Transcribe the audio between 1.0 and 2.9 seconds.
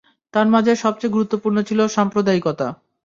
গুরুত্বপূর্ণ ছিল সাম্প্রদায়িকতা।